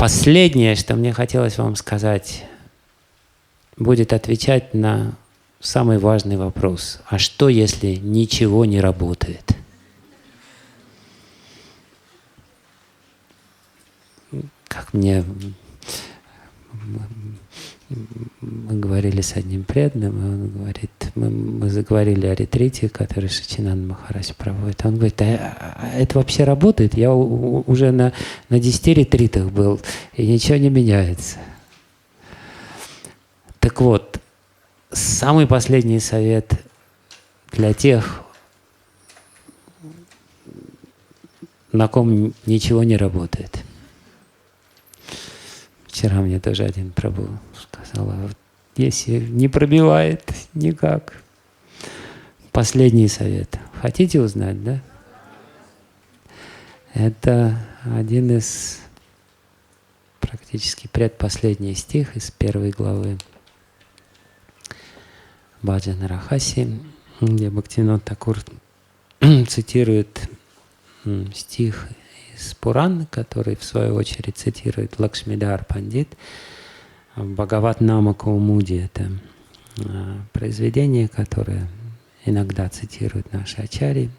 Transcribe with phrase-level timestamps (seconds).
[0.00, 2.46] последнее, что мне хотелось вам сказать,
[3.76, 5.12] будет отвечать на
[5.60, 7.00] самый важный вопрос.
[7.06, 9.44] А что, если ничего не работает?
[14.68, 15.22] Как мне
[18.40, 23.88] мы говорили с одним преданным, и он говорит, мы, мы заговорили о ретрите, который Шичинан
[23.88, 24.84] Махарадж проводит.
[24.84, 26.94] Он говорит, а, а это вообще работает?
[26.94, 28.12] Я у, уже на,
[28.48, 29.80] на 10 ретритах был,
[30.14, 31.38] и ничего не меняется.
[33.58, 34.20] Так вот,
[34.90, 36.52] самый последний совет
[37.52, 38.22] для тех,
[41.72, 43.62] на ком ничего не работает.
[45.86, 47.28] Вчера мне тоже один пробыл
[47.84, 48.36] сказала, вот
[48.76, 51.22] если не пробивает никак.
[52.52, 53.58] Последний совет.
[53.80, 54.80] Хотите узнать, да?
[56.94, 58.80] Это один из
[60.18, 63.18] практически предпоследний стих из первой главы
[65.62, 66.80] Баджана Рахаси,
[67.20, 68.38] где Бхактинот Такур
[69.48, 70.28] цитирует
[71.32, 71.88] стих
[72.34, 76.08] из Пуран, который в свою очередь цитирует Лакшмидар Пандит–
[77.24, 79.10] Бхагават Нама Каумуди— это
[79.84, 81.68] а, произведение, которое
[82.24, 84.10] иногда цитируют наши ачари.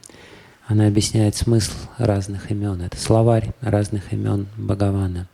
[0.68, 2.82] Она объясняет смысл разных имен.
[2.82, 5.28] Это словарь разных имен Бхагавана.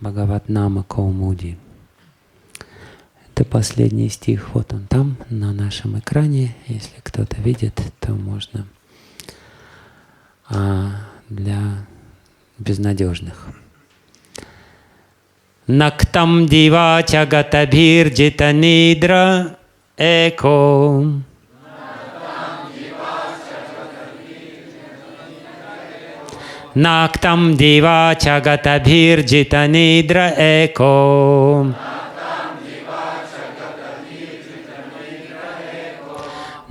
[0.00, 1.56] Бхагават Нама Каумуди.
[3.28, 4.54] Это последний стих.
[4.54, 6.54] Вот он там, на нашем экране.
[6.66, 8.66] Если кто-то видит, то можно
[10.48, 11.86] а для
[12.58, 13.48] безнадежных.
[15.70, 19.12] नक्तम दिवाच गतभीर्जित निद्र
[19.98, 20.58] एको।
[26.76, 31.74] नाक्तं दिवाच गतभीर्जित निद्र एको।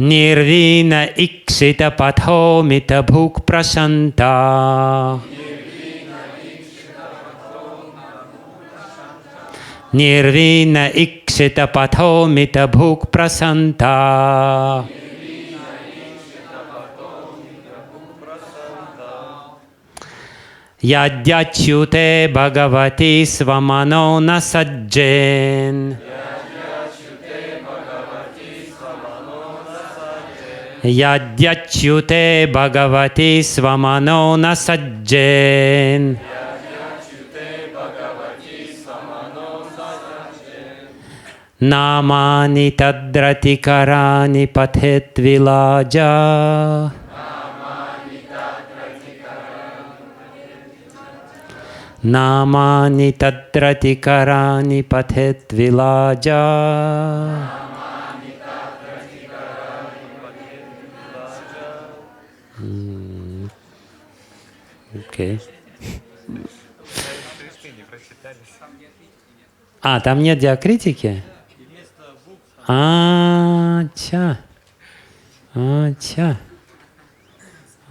[0.01, 4.33] निर्वीन इक्षितपथोमितभुक् प्रसन्ता
[9.95, 13.95] निर्वीन इक्षित पथो मित भूक प्रसन्ता।
[20.83, 25.79] यद्यच्युते भगवती स्वमनो न सज्जेन्।
[30.85, 36.15] यद्यच्युते भगवती स्वमनो न सज्जेन्
[41.59, 46.91] Намани тадратикарани патхет виладжа.
[52.03, 56.43] Намани тадратикарани патхет виладжа.
[64.93, 65.39] Окей.
[69.81, 71.23] А, там нет диакритики?
[72.67, 74.39] А, ча.
[75.53, 76.37] А, ча.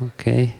[0.00, 0.56] Окей.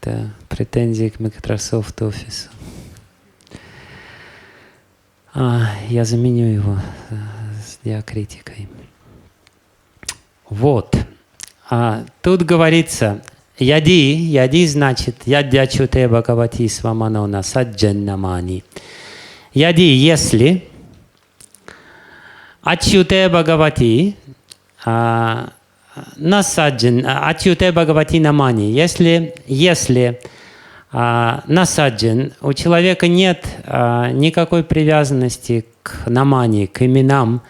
[0.00, 2.50] Это претензии к Microsoft Office.
[5.32, 7.14] А, я заменю его э,
[7.66, 8.68] с диакритикой.
[10.50, 10.94] Вот.
[11.70, 13.22] А, тут говорится,
[13.58, 18.62] яди, яди значит, ядячуте бхагавати сваманона саджаннамани.
[19.54, 20.68] Яди, если
[22.64, 24.14] Ачюте Бхагавати,
[26.16, 28.72] насаджен, Ачюте Бхагавати Намани.
[28.72, 30.18] Если, если
[30.90, 37.42] а, насаджен, у человека нет а, никакой привязанности к намани, к именам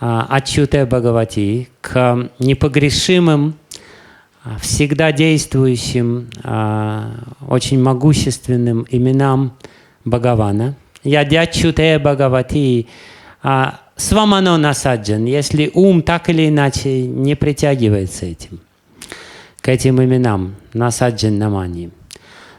[0.00, 3.54] а, Ачюте Бхагавати, к непогрешимым,
[4.60, 6.28] всегда действующим,
[7.46, 9.52] очень могущественным именам
[10.04, 10.74] Бхагавана.
[11.04, 12.88] Ядячуте Бхагавати
[14.00, 18.60] свамано насаджен, если ум так или иначе не притягивается этим,
[19.60, 21.90] к этим именам, насаджен намани,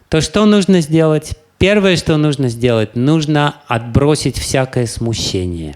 [0.07, 1.33] то что нужно сделать?
[1.57, 5.75] Первое, что нужно сделать, нужно отбросить всякое смущение.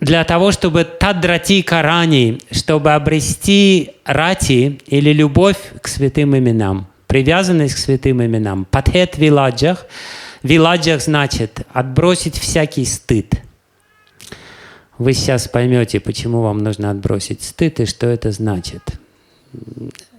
[0.00, 7.78] Для того, чтобы тадрати карани, чтобы обрести рати или любовь к святым именам, привязанность к
[7.78, 9.86] святым именам, патхет виладжах,
[10.42, 13.34] виладжах значит отбросить всякий стыд–
[14.98, 18.82] вы сейчас поймете, почему вам нужно отбросить стыд и что это значит.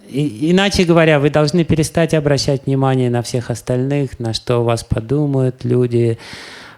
[0.08, 5.64] и, иначе говоря, вы должны перестать обращать внимание на всех остальных, на что вас подумают
[5.64, 6.18] люди,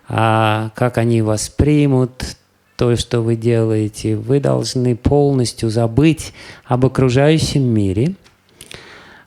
[0.08, 2.36] а, как они вас примут,
[2.76, 4.14] то, что вы делаете.
[4.14, 6.32] Вы должны полностью забыть
[6.64, 8.14] об окружающем мире,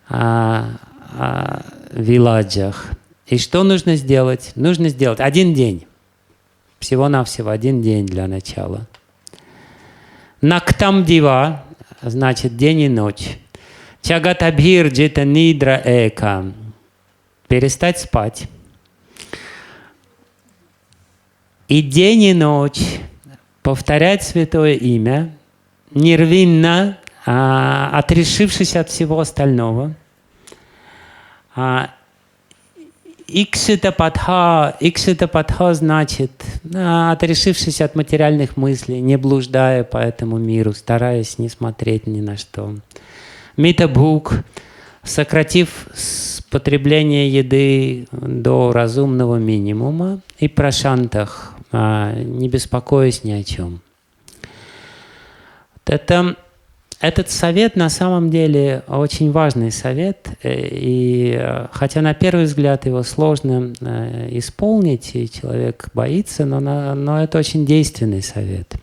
[0.08, 0.78] о,
[1.18, 2.92] о виладжах.
[3.28, 4.54] И что нужно сделать?
[4.56, 5.86] Нужно сделать один день.
[6.82, 8.88] Всего-навсего один день для начала.
[10.42, 11.64] Нактам дива,
[12.02, 13.38] значит день и ночь.
[14.02, 16.52] Чагатабхир джита нидра эка.
[17.48, 18.50] Перестать спать.
[21.68, 23.00] И день и ночь
[23.62, 25.38] повторять святое имя,
[25.92, 29.94] нервинно, а, отрешившись от всего остального.
[31.56, 31.92] А,
[33.34, 36.32] Икшитападха, икшитападха значит,
[36.76, 42.36] а, отрешившись от материальных мыслей, не блуждая по этому миру, стараясь не смотреть ни на
[42.36, 42.76] что.
[43.56, 44.44] Митабук,
[45.04, 45.88] сократив
[46.50, 50.20] потребление еды до разумного минимума.
[50.38, 53.82] И прошантах, а, не беспокоясь ни о чем.
[55.86, 56.36] Это
[57.02, 62.86] этот совет на самом деле очень важный совет, э, и э, хотя на первый взгляд
[62.86, 68.76] его сложно э, исполнить, и человек боится, но, но это очень действенный совет.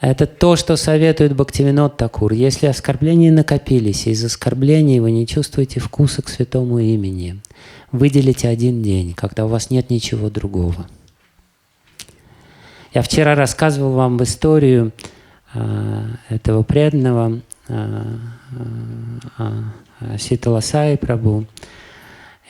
[0.00, 2.32] Это то, что советует Бхактивинод Такур.
[2.32, 7.40] Если оскорбления накопились, и из оскорблений вы не чувствуете вкуса к святому имени,
[7.92, 10.88] выделите один день, когда у вас нет ничего другого.
[12.92, 14.90] Я вчера рассказывал вам историю
[15.54, 18.06] этого преданного а,
[19.38, 21.46] а, Ситаласаи Прабу.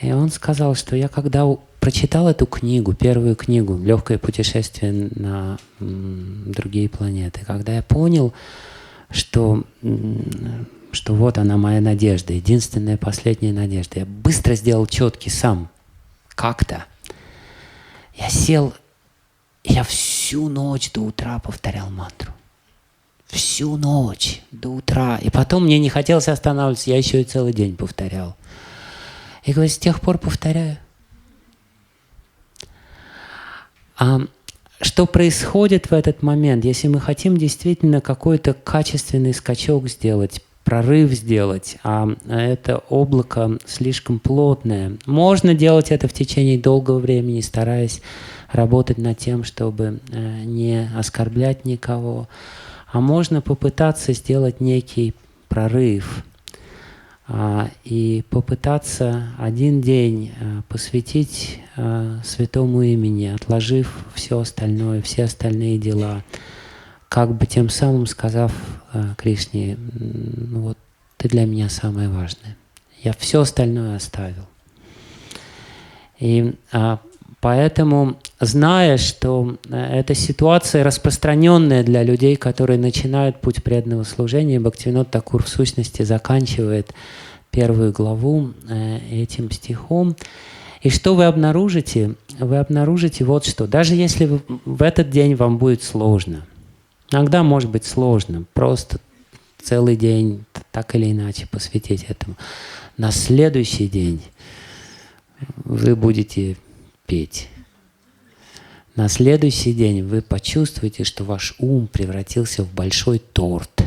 [0.01, 1.45] И он сказал, что я когда
[1.79, 8.33] прочитал эту книгу, первую книгу «Легкое путешествие на другие планеты», когда я понял,
[9.09, 9.63] что,
[10.91, 15.69] что вот она моя надежда, единственная последняя надежда, я быстро сделал четкий сам,
[16.29, 16.85] как-то.
[18.15, 18.73] Я сел,
[19.63, 22.33] я всю ночь до утра повторял мантру
[23.33, 25.17] всю ночь до утра.
[25.21, 28.35] И потом мне не хотелось останавливаться, я еще и целый день повторял.
[29.43, 30.77] И говорю, с тех пор повторяю.
[33.97, 34.21] А
[34.81, 41.77] что происходит в этот момент, если мы хотим действительно какой-то качественный скачок сделать, прорыв сделать,
[41.83, 44.97] а это облако слишком плотное.
[45.05, 48.01] Можно делать это в течение долгого времени, стараясь
[48.51, 52.27] работать над тем, чтобы э, не оскорблять никого
[52.93, 55.15] а можно попытаться сделать некий
[55.49, 56.23] прорыв
[57.27, 65.79] а, и попытаться один день а, посвятить а, святому имени, отложив все остальное, все остальные
[65.79, 66.23] дела,
[67.09, 68.53] как бы тем самым сказав
[69.17, 70.77] Кришне, ну вот
[71.17, 72.55] ты для меня самое важное.
[73.01, 74.45] Я все остальное оставил.
[76.19, 76.53] И
[77.43, 85.11] Поэтому, зная, что э, эта ситуация распространенная для людей, которые начинают путь преданного служения, Бхактивинод
[85.11, 86.93] Такур в сущности заканчивает
[87.51, 90.15] первую главу э, этим стихом.
[90.83, 92.15] И что вы обнаружите?
[92.39, 93.67] Вы обнаружите вот что.
[93.67, 96.45] Даже если в этот день вам будет сложно,
[97.11, 98.99] иногда может быть сложно, просто
[99.61, 102.37] целый день так или иначе посвятить этому.
[102.95, 104.21] На следующий день
[105.65, 106.55] вы будете
[107.13, 107.47] петь.
[108.95, 113.83] На следующий день вы почувствуете, что ваш ум превратился в большой торт,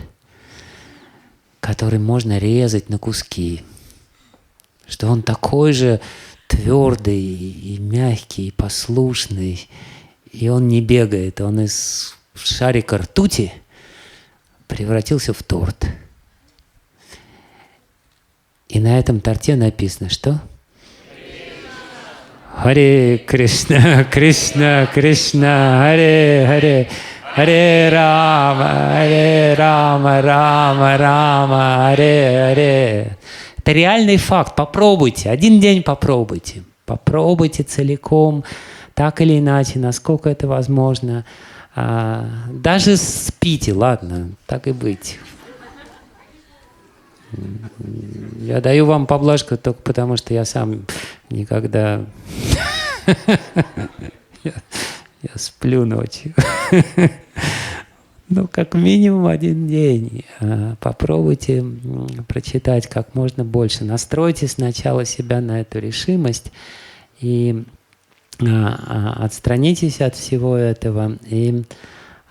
[1.59, 3.62] который можно резать на куски.
[4.87, 6.00] Что он такой же
[6.47, 9.68] твердый и мягкий, и послушный,
[10.30, 13.52] и он не бегает, он из шарика ртути
[14.68, 15.85] превратился в торт.
[18.68, 20.40] И на этом торте написано, что?
[22.56, 26.88] Харе Кришна, Кришна, Кришна, Харе Харе,
[27.34, 33.16] Харе Рама, Харе Рама, Рама, Рама, Харе Харе.
[33.58, 34.56] Это реальный факт.
[34.56, 35.28] Попробуйте.
[35.28, 36.62] Один день попробуйте.
[36.86, 38.42] Попробуйте целиком,
[38.94, 41.26] так или иначе, насколько это возможно.
[41.75, 45.18] А, даже спите, ладно, так и быть.
[48.40, 50.87] Я даю вам поблажку только потому, что я сам
[51.30, 52.04] никогда...
[54.45, 54.52] я,
[55.23, 56.35] я сплю ночью.
[58.28, 60.25] ну, как минимум один день.
[60.40, 61.64] А, попробуйте
[62.28, 63.85] прочитать как можно больше.
[63.85, 66.52] Настройте сначала себя на эту решимость
[67.21, 67.64] и
[68.40, 68.45] а,
[69.18, 71.18] а, отстранитесь от всего этого.
[71.26, 71.64] И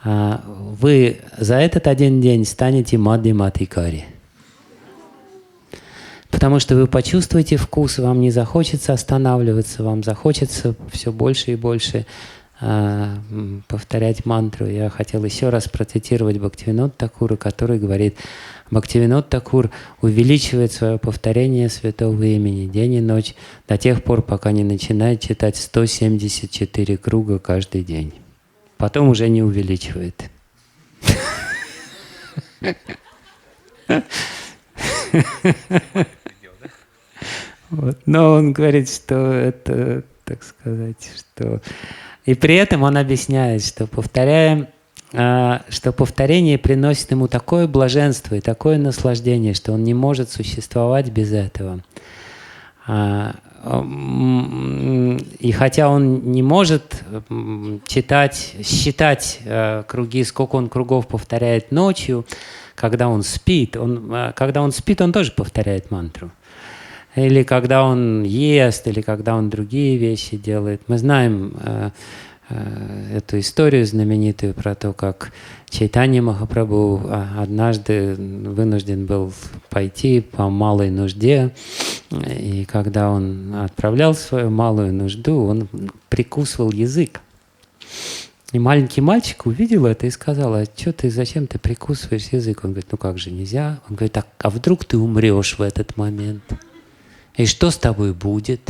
[0.03, 4.05] вы за этот один день станете Мадди Матикари.
[6.35, 12.05] Потому что вы почувствуете вкус, вам не захочется останавливаться, вам захочется все больше и больше
[12.59, 13.15] э,
[13.69, 14.65] повторять мантру.
[14.65, 18.17] Я хотел еще раз процитировать Бхактивинод Такура, который говорит,
[18.69, 23.33] Бхактивинод Такур увеличивает свое повторение святого имени день и ночь
[23.69, 28.11] до тех пор, пока не начинает читать 174 круга каждый день.
[28.75, 30.29] Потом уже не увеличивает.
[37.85, 37.99] Вот.
[38.07, 41.61] Но он говорит, что это, так сказать, что...
[42.25, 44.71] И при этом он объясняет, что повторяя,
[45.13, 51.11] а, что повторение приносит ему такое блаженство и такое наслаждение, что он не может существовать
[51.11, 51.81] без этого.
[52.87, 53.35] А,
[55.39, 57.03] и хотя он не может
[57.85, 62.25] читать, считать а, круги, сколько он кругов повторяет ночью,
[62.73, 66.31] когда он спит, он, когда он спит, он тоже повторяет мантру
[67.15, 70.81] или когда он ест, или когда он другие вещи делает.
[70.87, 71.89] Мы знаем э,
[72.49, 75.31] э, эту историю знаменитую про то, как
[75.69, 79.33] Чайтанья Махапрабху а, однажды вынужден был
[79.69, 81.53] пойти по малой нужде,
[82.11, 85.67] и когда он отправлял свою малую нужду, он
[86.09, 87.21] прикусывал язык.
[88.53, 92.63] И маленький мальчик увидел это и сказал, а что ты, зачем ты прикусываешь язык?
[92.63, 93.79] Он говорит, ну как же нельзя?
[93.89, 96.43] Он говорит, а, а вдруг ты умрешь в этот момент?
[97.37, 98.61] И что с тобой будет?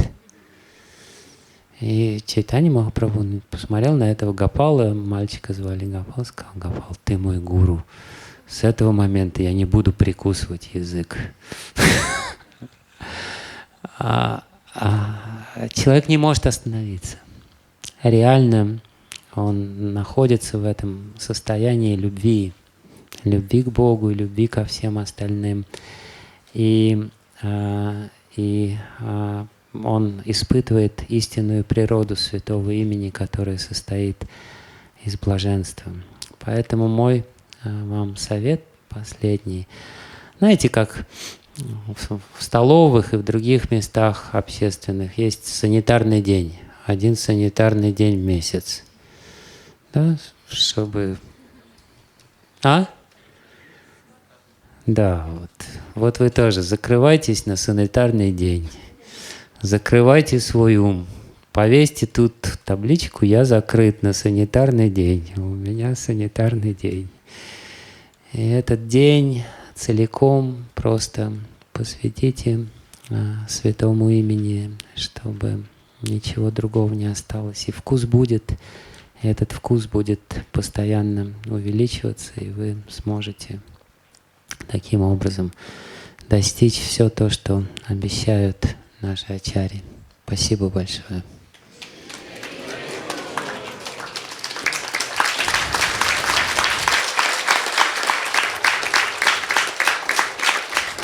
[1.79, 7.83] И Чайтани Махапрабху посмотрел на этого Гапала, мальчика звали Гапал, сказал, Гапал, ты мой гуру.
[8.47, 11.17] С этого момента я не буду прикусывать язык.
[13.97, 14.43] А,
[14.73, 17.17] а, человек не может остановиться.
[18.03, 18.81] Реально
[19.33, 22.51] он находится в этом состоянии любви,
[23.23, 25.65] любви к Богу и любви ко всем остальным.
[26.53, 27.07] И
[27.41, 34.23] а, и а, он испытывает истинную природу святого имени, которая состоит
[35.03, 35.91] из блаженства.
[36.39, 37.25] Поэтому мой
[37.63, 39.67] а, вам совет последний.
[40.39, 41.05] Знаете, как
[41.57, 46.57] в столовых и в других местах общественных есть санитарный день.
[46.85, 48.83] Один санитарный день в месяц.
[49.93, 50.17] Да,
[50.49, 51.17] чтобы...
[52.61, 52.87] А?
[54.85, 55.49] Да, вот.
[55.95, 58.69] Вот вы тоже закрывайтесь на санитарный день.
[59.61, 61.07] Закрывайте свой ум.
[61.51, 62.33] Повесьте тут
[62.65, 65.31] табличку «Я закрыт на санитарный день».
[65.37, 67.07] У меня санитарный день.
[68.33, 71.33] И этот день целиком просто
[71.73, 72.67] посвятите
[73.09, 75.63] а, святому имени, чтобы
[76.01, 77.67] ничего другого не осталось.
[77.67, 78.51] И вкус будет,
[79.23, 83.61] и этот вкус будет постоянно увеличиваться, и вы сможете
[84.67, 85.51] таким образом
[86.29, 89.83] достичь все то, что обещают наши ачари.
[90.25, 91.23] Спасибо большое.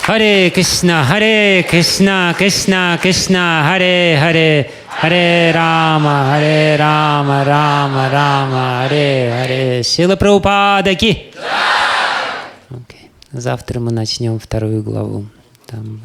[0.04, 9.32] Харе Кришна, Харе Кришна, Кришна, Кришна, Харе Харе, Харе Рама, Харе Рама, Рама, Рама, Харе
[9.32, 9.84] Харе.
[9.84, 11.32] Сила Прабхупада ки!
[13.32, 15.26] Завтра мы начнем вторую главу.
[15.66, 16.02] Там...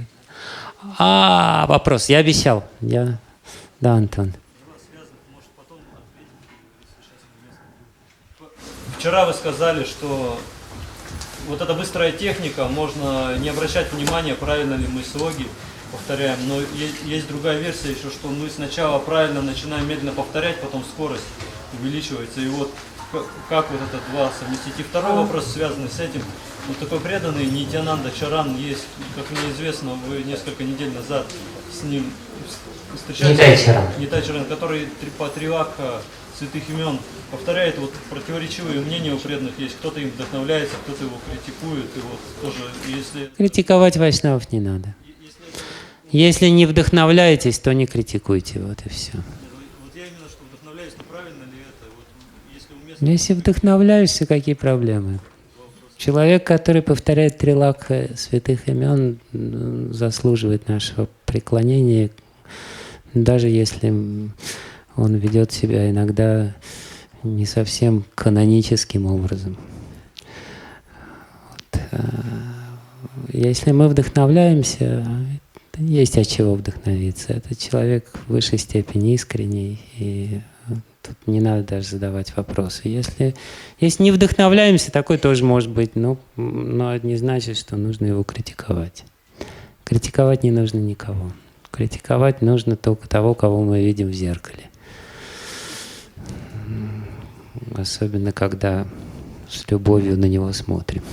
[0.99, 2.09] А, вопрос.
[2.09, 2.65] Я обещал.
[2.81, 3.19] Я...
[3.81, 4.33] Да, Антон.
[8.99, 10.39] Вчера вы сказали, что
[11.49, 15.47] вот эта быстрая техника, можно не обращать внимания, правильно ли мы слоги
[15.93, 16.61] повторяем, но
[17.05, 21.25] есть другая версия еще, что мы сначала правильно начинаем медленно повторять, потом скорость
[21.79, 22.41] увеличивается.
[22.41, 22.73] И вот
[23.49, 24.79] как вот это два совместить.
[24.79, 26.23] И второй вопрос, связанный с этим,
[26.69, 31.27] вот такой преданный Нитянанда Чаран есть, как мне известно, вы несколько недель назад
[31.73, 32.11] с ним
[32.95, 33.39] встречались.
[33.39, 33.87] Нитай Чаран.
[33.99, 36.03] Нитай Чаран, который по Тривака
[36.39, 36.99] святых имен
[37.31, 39.77] повторяет вот противоречивые мнения у преданных есть.
[39.77, 41.87] Кто-то им вдохновляется, кто-то его критикует.
[41.97, 43.31] И вот тоже, если...
[43.37, 44.95] Критиковать вайшнавов не надо.
[45.19, 48.61] Если, если не вдохновляетесь, то не критикуйте.
[48.61, 49.13] Вот и все.
[49.15, 51.91] Вот я именно что вдохновляюсь, но правильно ли это?
[51.97, 52.07] Вот,
[53.01, 53.13] уместно...
[53.13, 55.21] если вдохновляешься, какие проблемы?
[55.97, 59.19] Человек, который повторяет три лака святых имен,
[59.93, 62.11] заслуживает нашего преклонения,
[63.15, 63.89] даже если
[64.97, 66.55] он ведет себя иногда
[67.23, 69.57] не совсем каноническим образом.
[71.51, 71.81] Вот.
[71.93, 71.99] Э,
[73.33, 75.05] если мы вдохновляемся,
[75.79, 77.33] есть от чего вдохновиться.
[77.33, 80.41] Этот человек в высшей степени искренний и
[81.07, 82.83] Тут не надо даже задавать вопросы.
[82.85, 83.37] Если,
[83.79, 88.25] если не вдохновляемся, такой тоже может быть, но, но это не значит, что нужно его
[88.25, 89.05] критиковать.
[89.85, 91.31] Критиковать не нужно никого.
[91.71, 94.65] Критиковать нужно только того, кого мы видим в зеркале.
[97.77, 98.89] Особенно, когда
[99.49, 101.05] с любовью на него смотрим.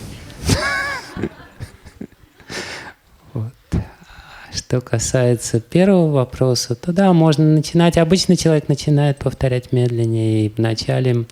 [4.54, 7.98] Что касается первого вопроса, то да, можно начинать.
[7.98, 11.26] Обычно человек начинает повторять медленнее, и вначале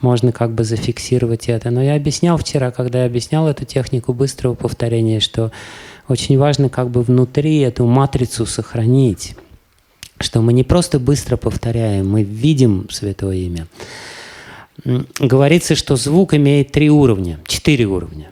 [0.00, 1.70] можно как бы зафиксировать это.
[1.70, 5.50] Но я объяснял вчера, когда я объяснял эту технику быстрого повторения, что
[6.08, 9.34] очень важно как бы внутри эту матрицу сохранить,
[10.20, 13.66] что мы не просто быстро повторяем, мы видим Святое Имя.
[15.18, 18.30] Говорится, что звук имеет три уровня, четыре уровня.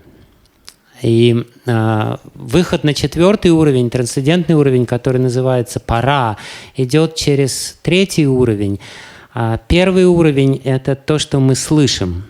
[1.06, 6.36] И э, выход на четвертый уровень, трансцендентный уровень, который называется пора,
[6.76, 8.80] идет через третий уровень.
[9.32, 12.24] А первый уровень– это то, что мы слышим,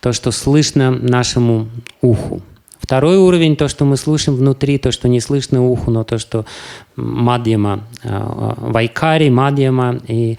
[0.00, 1.68] то, что слышно нашему
[2.02, 2.42] уху.
[2.78, 6.44] Второй уровень– то, что мы слышим внутри, то, что не слышно уху, но то, что
[6.96, 8.10] мадьяма, э,
[8.58, 10.36] вайкари, мадьяма и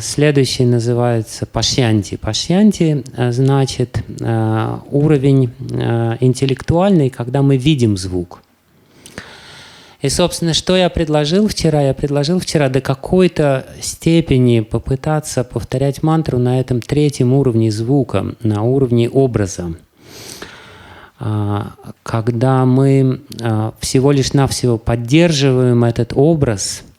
[0.00, 2.16] следующий называется пашьянти.
[2.16, 5.52] Пашьянти э, значит э, уровень
[6.20, 8.42] интеллектуальный, когда мы видим звук.
[10.00, 11.80] И, собственно, что я предложил вчера?
[11.82, 18.62] Я предложил вчера до какой-то степени попытаться повторять мантру на этом третьем уровне звука, на
[18.62, 19.74] уровне образа.
[21.20, 23.20] А, когда мы
[23.78, 26.82] всего лишь навсего поддерживаем этот образ–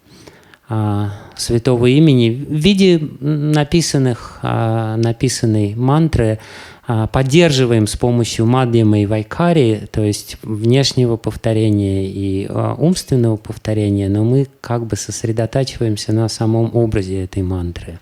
[0.69, 6.39] а, святого имени в виде написанных, а, написанной мантры
[6.85, 14.23] а, поддерживаем с помощью мадьяма и вайкари, то есть внешнего повторения и умственного повторения, но
[14.23, 17.99] мы как бы сосредотачиваемся на самом образе этой мантры.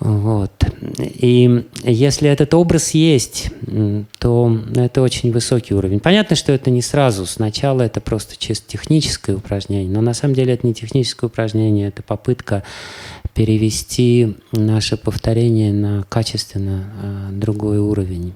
[0.00, 0.52] Вот.
[1.00, 3.50] И если этот образ есть,
[4.18, 5.98] то это очень высокий уровень.
[5.98, 7.26] Понятно, что это не сразу.
[7.26, 12.02] Сначала это просто чисто техническое упражнение, но на самом деле это не техническое упражнение, это
[12.02, 12.62] попытка
[13.34, 18.34] перевести наше повторение на качественно а, другой уровень.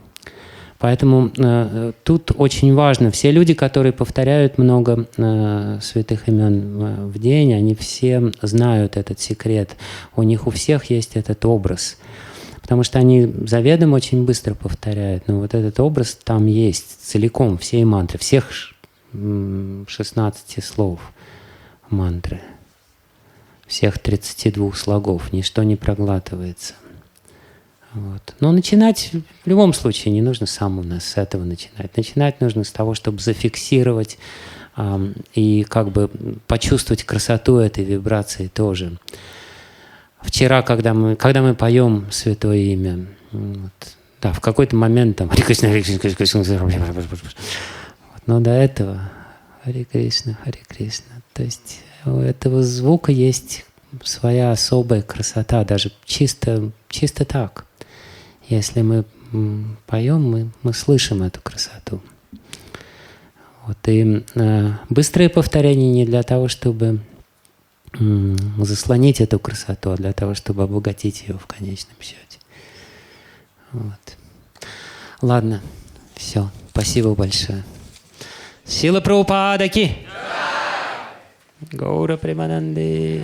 [0.83, 7.21] Поэтому э, тут очень важно, все люди, которые повторяют много э, святых имен э, в
[7.21, 9.77] день, они все знают этот секрет.
[10.17, 11.99] У них у всех есть этот образ.
[12.61, 15.29] Потому что они заведомо очень быстро повторяют.
[15.29, 18.51] Но вот этот образ там есть целиком, всей мантры, всех
[19.13, 20.99] 16 слов
[21.91, 22.41] мантры,
[23.69, 25.33] всех 32 слогов.
[25.33, 26.75] Ничто не проглатывается.
[27.95, 28.35] Вот.
[28.41, 29.11] Но начинать
[29.45, 31.97] в любом случае не нужно с самого нас с этого начинать.
[31.97, 34.19] Начинать нужно с того, чтобы зафиксировать
[34.77, 36.11] э, и как бы
[36.47, 38.99] почувствовать красоту этой вибрации тоже.
[40.23, 43.73] Вчера, когда мы, когда мы поем Святое Имя, вот,
[44.23, 46.43] да, в какой-то момент там Хари Кришна, Хари Кришна, Кришна,
[48.27, 49.11] но до этого
[49.65, 51.13] Хари Кришна, Хари Кришна.
[51.35, 53.65] То есть у этого звука есть
[54.03, 57.67] своя особая красота, даже чисто, чисто так.
[58.49, 59.05] Если мы
[59.87, 62.01] поем, мы, мы слышим эту красоту.
[63.67, 67.01] Вот, и э, быстрое повторение не для того, чтобы
[67.99, 72.39] э, заслонить эту красоту, а для того, чтобы обогатить ее в конечном счете.
[73.73, 74.17] Вот.
[75.23, 75.63] Ладно,
[76.17, 76.51] все.
[76.71, 77.63] Спасибо большое.
[78.65, 79.97] Сила Прабхупадаки!
[81.71, 83.23] Гаура Примананды!